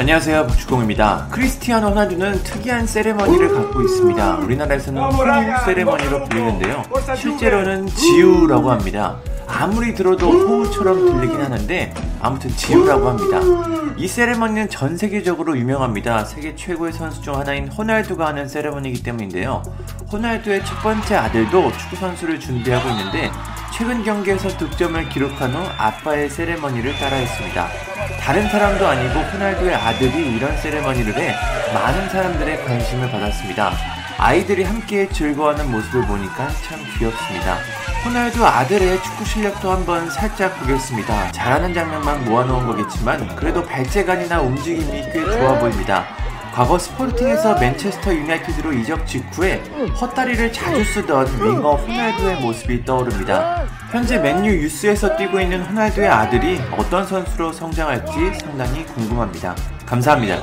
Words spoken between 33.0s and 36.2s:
받았습니다. 아이들이 함께 즐거워하는 모습을